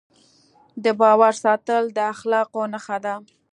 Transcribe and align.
د 0.83 0.85
باور 1.01 1.33
ساتل 1.43 1.83
د 1.97 1.99
اخلاقو 2.13 2.61
نښه 2.73 2.97
ده. 3.05 3.15